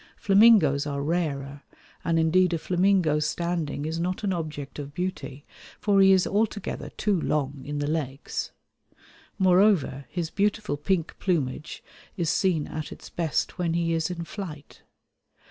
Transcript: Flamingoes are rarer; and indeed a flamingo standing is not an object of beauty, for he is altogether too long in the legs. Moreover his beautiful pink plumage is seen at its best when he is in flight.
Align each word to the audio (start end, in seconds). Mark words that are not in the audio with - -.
Flamingoes 0.17 0.87
are 0.87 1.03
rarer; 1.03 1.61
and 2.03 2.17
indeed 2.17 2.53
a 2.55 2.57
flamingo 2.57 3.19
standing 3.19 3.85
is 3.85 3.99
not 3.99 4.23
an 4.23 4.33
object 4.33 4.79
of 4.79 4.95
beauty, 4.95 5.45
for 5.79 6.01
he 6.01 6.11
is 6.11 6.25
altogether 6.25 6.89
too 6.97 7.21
long 7.21 7.61
in 7.63 7.77
the 7.77 7.85
legs. 7.85 8.51
Moreover 9.37 10.05
his 10.09 10.31
beautiful 10.31 10.75
pink 10.75 11.15
plumage 11.19 11.83
is 12.17 12.31
seen 12.31 12.65
at 12.67 12.91
its 12.91 13.11
best 13.11 13.59
when 13.59 13.75
he 13.75 13.93
is 13.93 14.09
in 14.09 14.23
flight. 14.23 14.81